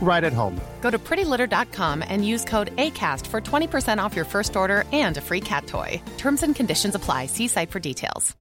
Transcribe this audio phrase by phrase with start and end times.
[0.00, 0.60] right at home.
[0.80, 5.20] Go to prettylitter.com and use code ACAST for 20% off your first order and a
[5.20, 6.00] free cat toy.
[6.16, 7.26] Terms and conditions apply.
[7.26, 8.36] See site for details.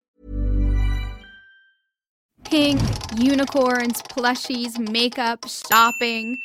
[2.44, 2.80] Pink,
[3.16, 6.36] unicorns, plushies, makeup, shopping.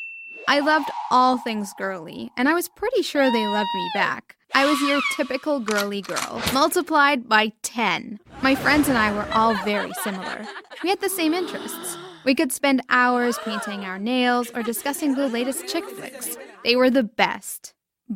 [0.47, 4.35] I loved all things girly, and I was pretty sure they loved me back.
[4.53, 8.19] I was your typical girly girl, multiplied by 10.
[8.43, 10.45] My friends and I were all very similar.
[10.83, 11.97] We had the same interests.
[12.25, 16.35] We could spend hours painting our nails or discussing the latest chick flicks.
[16.63, 17.75] They were the best.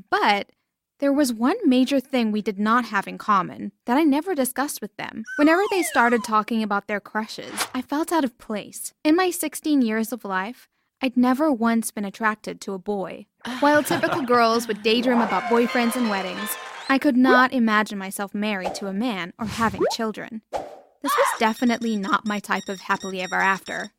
[0.10, 0.50] But
[0.98, 4.82] there was one major thing we did not have in common that I never discussed
[4.82, 5.26] with them.
[5.38, 8.94] Whenever they started talking about their crushes, I felt out of place.
[9.04, 10.68] In my 16 years of life,
[11.04, 13.28] I'd never once been attracted to a boy.
[13.60, 16.58] While typical girls would daydream about boyfriends and weddings,
[16.90, 20.42] I could not imagine myself married to a man or having children.
[20.52, 23.92] This was definitely not my type of happily ever after.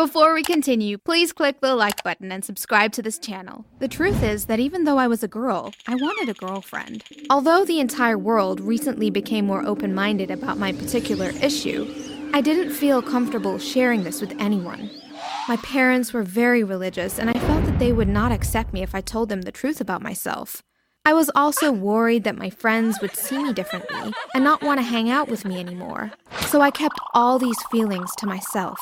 [0.00, 3.66] Before we continue, please click the like button and subscribe to this channel.
[3.80, 7.04] The truth is that even though I was a girl, I wanted a girlfriend.
[7.28, 11.86] Although the entire world recently became more open minded about my particular issue,
[12.32, 14.88] I didn't feel comfortable sharing this with anyone.
[15.48, 18.94] My parents were very religious, and I felt that they would not accept me if
[18.94, 20.62] I told them the truth about myself.
[21.04, 24.82] I was also worried that my friends would see me differently and not want to
[24.82, 26.12] hang out with me anymore.
[26.46, 28.80] So I kept all these feelings to myself.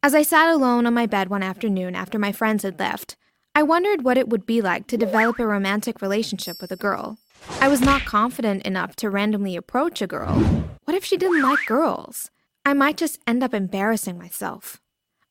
[0.00, 3.16] As I sat alone on my bed one afternoon after my friends had left,
[3.52, 7.18] I wondered what it would be like to develop a romantic relationship with a girl.
[7.60, 10.38] I was not confident enough to randomly approach a girl.
[10.84, 12.30] What if she didn't like girls?
[12.64, 14.80] I might just end up embarrassing myself.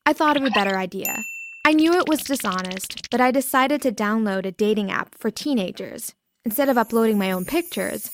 [0.04, 1.16] I thought of a better idea.
[1.64, 6.14] I knew it was dishonest, but I decided to download a dating app for teenagers.
[6.44, 8.10] Instead of uploading my own pictures,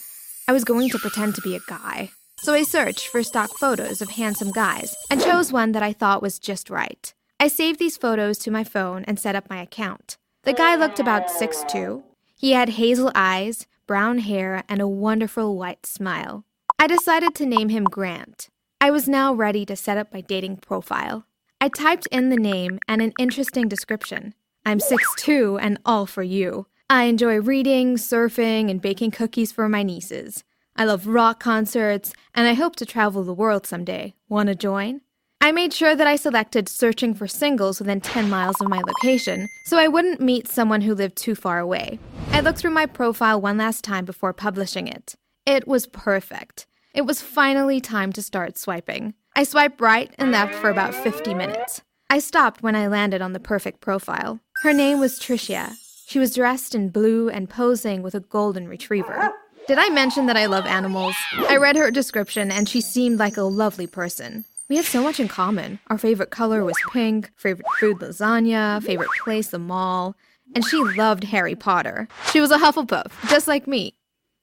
[0.47, 2.11] I was going to pretend to be a guy.
[2.45, 6.21] So I searched for stock photos of handsome guys and chose one that I thought
[6.21, 7.15] was just right.
[7.41, 10.19] I saved these photos to my phone and set up my account.
[10.43, 12.03] The guy looked about 6'2.
[12.37, 16.45] He had hazel eyes, brown hair, and a wonderful white smile.
[16.79, 18.51] I decided to name him Grant.
[18.79, 21.25] I was now ready to set up my dating profile.
[21.63, 24.35] I typed in the name and an interesting description.
[24.67, 26.67] I'm 6'2 and all for you.
[26.91, 30.45] I enjoy reading, surfing, and baking cookies for my nieces.
[30.77, 34.15] I love rock concerts, and I hope to travel the world someday.
[34.29, 35.03] Wanna join?
[35.41, 39.49] I made sure that I selected searching for singles within 10 miles of my location,
[39.67, 41.99] so I wouldn't meet someone who lived too far away.
[42.33, 45.15] I looked through my profile one last time before publishing it.
[45.47, 46.67] It was perfect.
[46.95, 49.15] It was finally time to start swiping.
[49.37, 51.83] I swiped right and left for about 50 minutes.
[52.11, 54.41] I stopped when I landed on the perfect profile.
[54.63, 55.75] Her name was Tricia.
[56.07, 59.33] She was dressed in blue and posing with a golden retriever.
[59.67, 61.15] Did I mention that I love animals?
[61.49, 64.45] I read her description and she seemed like a lovely person.
[64.69, 65.79] We had so much in common.
[65.89, 70.17] Our favorite color was pink, favorite food lasagna, favorite place the mall,
[70.55, 72.09] and she loved Harry Potter.
[72.31, 73.95] She was a Hufflepuff, just like me.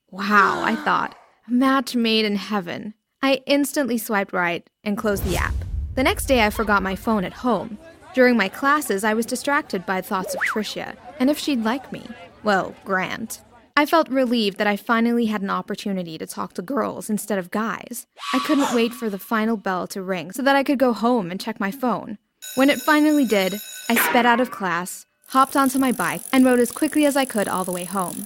[0.09, 1.15] Wow, I thought.
[1.47, 2.95] A match made in heaven.
[3.21, 5.53] I instantly swiped right and closed the app.
[5.93, 7.77] The next day, I forgot my phone at home.
[8.15, 12.07] During my classes, I was distracted by thoughts of Tricia and if she'd like me.
[12.43, 13.41] Well, Grant.
[13.75, 17.51] I felt relieved that I finally had an opportunity to talk to girls instead of
[17.51, 18.05] guys.
[18.33, 21.31] I couldn't wait for the final bell to ring so that I could go home
[21.31, 22.17] and check my phone.
[22.55, 23.55] When it finally did,
[23.89, 27.25] I sped out of class, hopped onto my bike, and rode as quickly as I
[27.25, 28.25] could all the way home.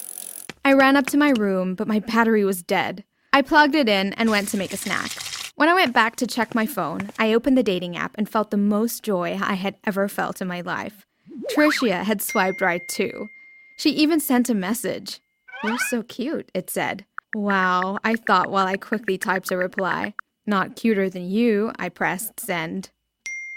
[0.64, 3.04] I ran up to my room, but my battery was dead.
[3.32, 5.12] I plugged it in and went to make a snack.
[5.56, 8.52] When I went back to check my phone, I opened the dating app and felt
[8.52, 11.06] the most joy I had ever felt in my life.
[11.54, 13.30] Tricia had swiped right too.
[13.78, 15.20] She even sent a message.
[15.68, 17.06] You're so cute, it said.
[17.34, 20.14] Wow, I thought while I quickly typed a reply.
[20.46, 22.92] Not cuter than you, I pressed send.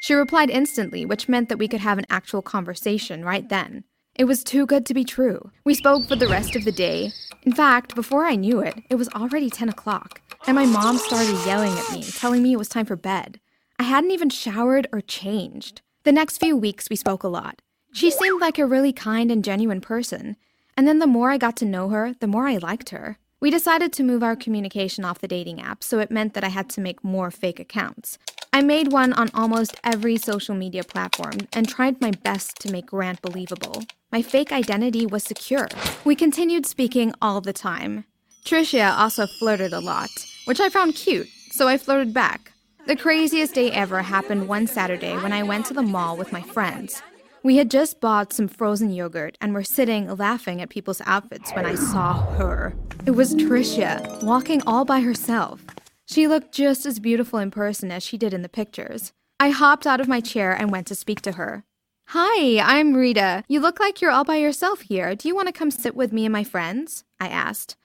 [0.01, 3.85] She replied instantly, which meant that we could have an actual conversation right then.
[4.17, 5.51] It was too good to be true.
[5.65, 7.13] We spoke for the rest of the day.
[7.43, 11.37] In fact, before I knew it, it was already 10 o'clock, and my mom started
[11.47, 13.39] yelling at me, telling me it was time for bed.
[13.79, 15.83] I hadn't even showered or changed.
[16.03, 17.63] The next few weeks, we spoke a lot.
[17.93, 20.37] She seemed like a really kind and genuine person,
[20.79, 23.19] and then the more I got to know her, the more I liked her.
[23.41, 26.51] We decided to move our communication off the dating app, so it meant that I
[26.51, 28.17] had to make more fake accounts.
[28.53, 32.87] I made one on almost every social media platform and tried my best to make
[32.87, 33.83] Grant believable.
[34.13, 35.67] My fake identity was secure.
[36.05, 38.05] We continued speaking all the time.
[38.45, 40.11] Tricia also flirted a lot,
[40.45, 42.53] which I found cute, so I flirted back.
[42.87, 46.41] The craziest day ever happened one Saturday when I went to the mall with my
[46.41, 47.03] friends.
[47.43, 51.67] We had just bought some frozen yogurt and were sitting laughing at people's outfits when
[51.67, 52.75] I saw her.
[53.07, 55.65] It was Tricia, walking all by herself.
[56.05, 59.13] She looked just as beautiful in person as she did in the pictures.
[59.39, 61.65] I hopped out of my chair and went to speak to her.
[62.09, 63.45] Hi, I'm Rita.
[63.47, 65.15] You look like you're all by yourself here.
[65.15, 67.05] Do you want to come sit with me and my friends?
[67.21, 67.77] I asked.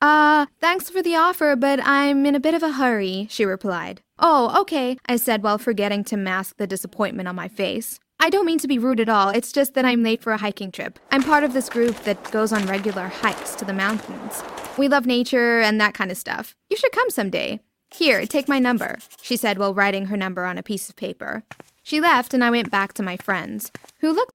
[0.00, 4.00] Uh, thanks for the offer, but I'm in a bit of a hurry, she replied.
[4.18, 8.00] Oh, okay, I said while forgetting to mask the disappointment on my face.
[8.20, 10.38] I don't mean to be rude at all, it's just that I'm late for a
[10.38, 10.98] hiking trip.
[11.12, 14.42] I'm part of this group that goes on regular hikes to the mountains.
[14.76, 16.56] We love nature and that kind of stuff.
[16.68, 17.60] You should come someday.
[17.94, 21.44] Here, take my number, she said while writing her number on a piece of paper.
[21.84, 23.70] She left, and I went back to my friends,
[24.00, 24.34] who looked.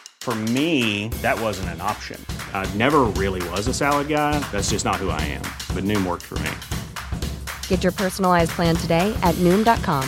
[0.21, 2.23] For me, that wasn't an option.
[2.53, 4.37] I never really was a salad guy.
[4.51, 5.41] That's just not who I am.
[5.73, 6.51] But Noom worked for me.
[7.67, 10.07] Get your personalized plan today at Noom.com.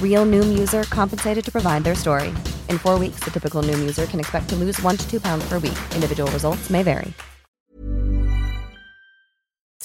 [0.00, 2.28] Real Noom user compensated to provide their story.
[2.68, 5.44] In four weeks, the typical Noom user can expect to lose one to two pounds
[5.48, 5.78] per week.
[5.96, 7.12] Individual results may vary.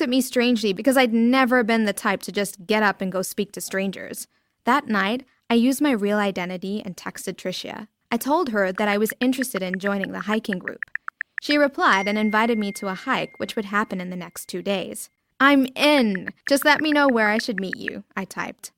[0.02, 3.22] at me strangely because I'd never been the type to just get up and go
[3.22, 4.28] speak to strangers.
[4.64, 7.88] That night, I used my real identity and texted Tricia.
[8.12, 10.82] I told her that I was interested in joining the hiking group.
[11.42, 14.62] She replied and invited me to a hike, which would happen in the next two
[14.62, 15.10] days.
[15.40, 16.34] I'm in!
[16.50, 18.72] Just let me know where I should meet you, I typed.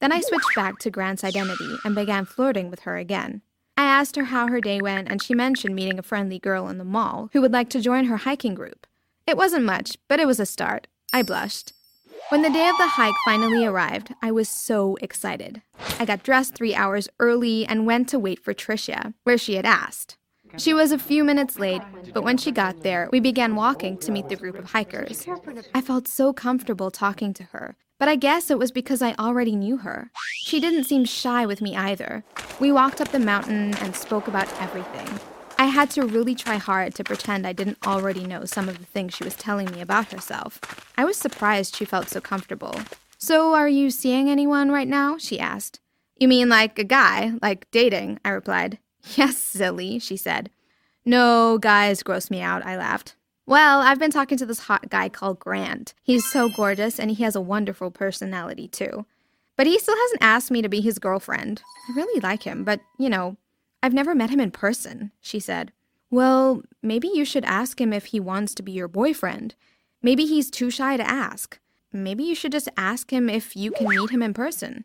[0.00, 3.42] Then I switched back to Grant's identity and began flirting with her again.
[3.76, 6.78] I asked her how her day went, and she mentioned meeting a friendly girl in
[6.78, 8.86] the mall who would like to join her hiking group.
[9.26, 10.86] It wasn't much, but it was a start.
[11.12, 11.72] I blushed.
[12.30, 15.62] When the day of the hike finally arrived, I was so excited.
[15.98, 19.64] I got dressed three hours early and went to wait for Tricia, where she had
[19.64, 20.18] asked.
[20.58, 21.82] She was a few minutes late,
[22.12, 25.26] but when she got there, we began walking to meet the group of hikers.
[25.74, 29.56] I felt so comfortable talking to her, but I guess it was because I already
[29.56, 30.10] knew her.
[30.44, 32.24] She didn't seem shy with me either.
[32.60, 35.08] We walked up the mountain and spoke about everything.
[35.60, 38.86] I had to really try hard to pretend I didn't already know some of the
[38.86, 40.60] things she was telling me about herself.
[40.96, 42.80] I was surprised she felt so comfortable.
[43.18, 45.18] So, are you seeing anyone right now?
[45.18, 45.80] she asked.
[46.16, 48.20] You mean like a guy, like dating?
[48.24, 48.78] I replied.
[49.16, 50.50] Yes, silly, she said.
[51.04, 53.14] No, guys gross me out, I laughed.
[53.46, 55.94] Well, I've been talking to this hot guy called Grant.
[56.02, 59.06] He's so gorgeous and he has a wonderful personality too.
[59.56, 61.62] But he still hasn't asked me to be his girlfriend.
[61.88, 63.38] I really like him, but, you know,
[63.82, 65.72] I've never met him in person, she said.
[66.10, 69.54] Well, maybe you should ask him if he wants to be your boyfriend.
[70.02, 71.58] Maybe he's too shy to ask.
[71.92, 74.84] Maybe you should just ask him if you can meet him in person.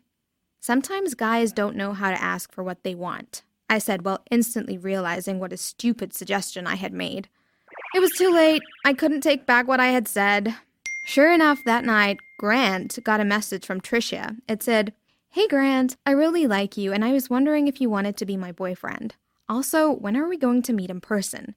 [0.60, 4.78] Sometimes guys don't know how to ask for what they want, I said while instantly
[4.78, 7.28] realizing what a stupid suggestion I had made.
[7.94, 8.62] It was too late.
[8.84, 10.54] I couldn't take back what I had said.
[11.06, 14.36] Sure enough, that night, Grant got a message from Tricia.
[14.48, 14.94] It said,
[15.34, 18.36] Hey Grant, I really like you, and I was wondering if you wanted to be
[18.36, 19.16] my boyfriend.
[19.48, 21.56] Also, when are we going to meet in person?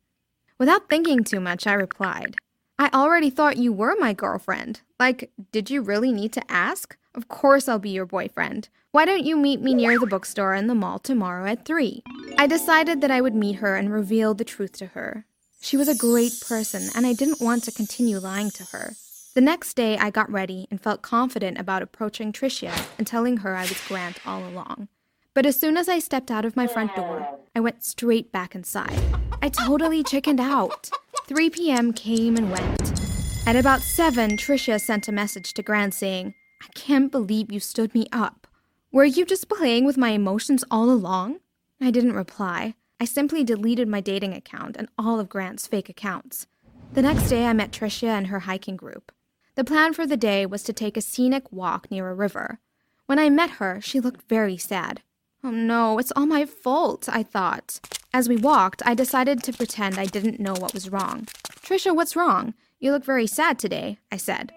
[0.58, 2.38] Without thinking too much, I replied,
[2.80, 4.82] I already thought you were my girlfriend.
[5.00, 6.98] Like, did you really need to ask?
[7.14, 8.70] Of course I'll be your boyfriend.
[8.94, 12.02] Why don't you meet me near the bookstore in the mall tomorrow at 3?
[12.40, 15.28] I decided that I would meet her and reveal the truth to her.
[15.62, 18.96] She was a great person, and I didn't want to continue lying to her.
[19.38, 23.56] The next day, I got ready and felt confident about approaching Tricia and telling her
[23.56, 24.88] I was Grant all along.
[25.36, 28.56] But as soon as I stepped out of my front door, I went straight back
[28.56, 29.00] inside.
[29.44, 30.90] I totally chickened out.
[31.28, 31.94] 3 p.m.
[31.94, 33.00] came and went.
[33.46, 37.94] At about 7, Tricia sent a message to Grant saying, I can't believe you stood
[37.94, 38.48] me up.
[38.92, 41.42] Were you just playing with my emotions all along?
[41.80, 42.74] I didn't reply.
[43.00, 46.48] I simply deleted my dating account and all of Grant's fake accounts.
[46.94, 49.12] The next day, I met Tricia and her hiking group.
[49.58, 52.60] The plan for the day was to take a scenic walk near a river.
[53.08, 55.02] When I met her, she looked very sad.
[55.44, 57.80] Oh no, it's all my fault, I thought.
[58.14, 61.26] As we walked, I decided to pretend I didn't know what was wrong.
[61.64, 62.54] Trisha, what's wrong?
[62.80, 64.54] You look very sad today, I said.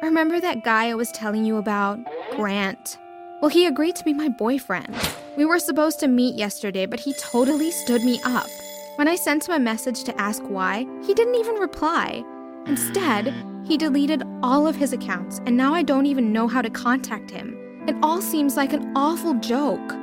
[0.00, 1.98] Remember that guy I was telling you about?
[2.36, 2.98] Grant.
[3.42, 4.94] Well, he agreed to be my boyfriend.
[5.36, 8.46] We were supposed to meet yesterday, but he totally stood me up.
[8.94, 12.22] When I sent him a message to ask why, he didn't even reply.
[12.66, 13.32] Instead,
[13.64, 17.30] he deleted all of his accounts, and now I don't even know how to contact
[17.30, 17.56] him.
[17.86, 19.94] It all seems like an awful joke,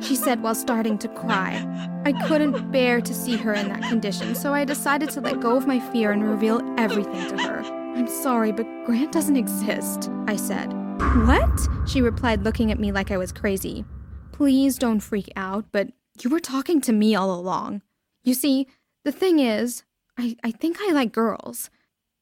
[0.00, 1.64] she said while starting to cry.
[2.04, 5.56] I couldn't bear to see her in that condition, so I decided to let go
[5.56, 7.60] of my fear and reveal everything to her.
[7.96, 10.72] I'm sorry, but Grant doesn't exist, I said.
[11.26, 11.68] What?
[11.86, 13.84] She replied, looking at me like I was crazy.
[14.30, 15.88] Please don't freak out, but
[16.20, 17.82] you were talking to me all along.
[18.24, 18.66] You see,
[19.04, 19.82] the thing is,
[20.16, 21.70] I, I think I like girls,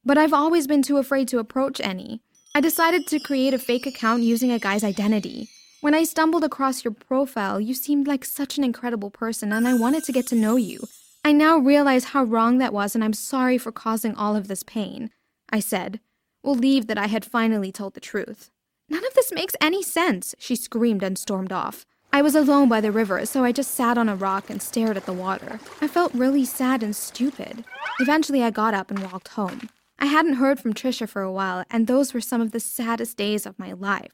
[0.04, 2.20] but I've always been too afraid to approach any.
[2.54, 5.48] I decided to create a fake account using a guy's identity.
[5.80, 9.74] When I stumbled across your profile, you seemed like such an incredible person, and I
[9.74, 10.80] wanted to get to know you.
[11.24, 14.62] I now realize how wrong that was, and I'm sorry for causing all of this
[14.62, 15.10] pain.
[15.50, 16.00] I said,
[16.42, 18.50] relieved that I had finally told the truth.
[18.88, 21.86] None of this makes any sense, she screamed and stormed off.
[22.12, 24.96] I was alone by the river, so I just sat on a rock and stared
[24.96, 25.60] at the water.
[25.80, 27.64] I felt really sad and stupid.
[28.00, 29.68] Eventually, I got up and walked home.
[30.00, 33.16] I hadn't heard from Trisha for a while, and those were some of the saddest
[33.16, 34.12] days of my life.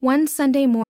[0.00, 0.84] One Sunday morning,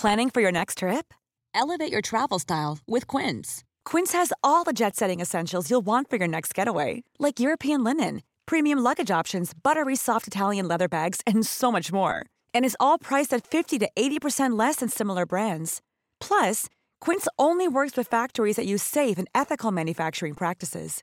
[0.00, 1.12] Planning for your next trip?
[1.52, 3.64] Elevate your travel style with Quince.
[3.84, 7.84] Quince has all the jet setting essentials you'll want for your next getaway, like European
[7.84, 12.24] linen, premium luggage options, buttery soft Italian leather bags, and so much more.
[12.54, 15.82] And is all priced at 50 to 80% less than similar brands.
[16.18, 16.66] Plus,
[17.02, 21.02] Quince only works with factories that use safe and ethical manufacturing practices.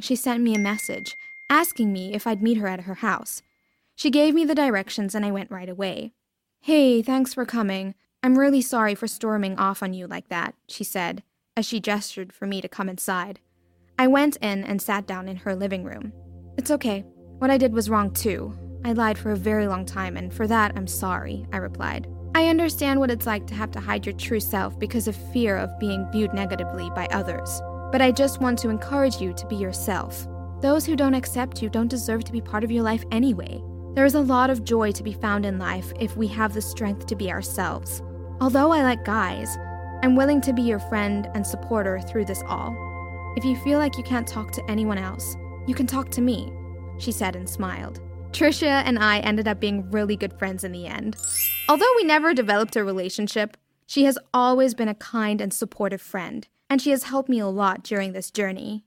[0.00, 1.16] She sent me a message
[1.50, 3.42] asking me if I'd meet her at her house.
[3.94, 6.12] She gave me the directions and I went right away.
[6.60, 7.94] Hey, thanks for coming.
[8.22, 11.22] I'm really sorry for storming off on you like that, she said,
[11.56, 13.40] as she gestured for me to come inside.
[13.98, 16.12] I went in and sat down in her living room.
[16.56, 17.04] It's okay.
[17.38, 18.56] What I did was wrong too.
[18.84, 22.08] I lied for a very long time, and for that, I'm sorry, I replied.
[22.34, 25.56] I understand what it's like to have to hide your true self because of fear
[25.56, 27.62] of being viewed negatively by others.
[27.94, 30.26] But I just want to encourage you to be yourself.
[30.60, 33.62] Those who don't accept you don't deserve to be part of your life anyway.
[33.94, 36.60] There is a lot of joy to be found in life if we have the
[36.60, 38.02] strength to be ourselves.
[38.40, 39.56] Although I like guys,
[40.02, 42.74] I'm willing to be your friend and supporter through this all.
[43.36, 45.36] If you feel like you can't talk to anyone else,
[45.68, 46.52] you can talk to me,
[46.98, 48.00] she said and smiled.
[48.32, 51.14] Trisha and I ended up being really good friends in the end.
[51.68, 56.48] Although we never developed a relationship, she has always been a kind and supportive friend,
[56.68, 58.84] and she has helped me a lot during this journey.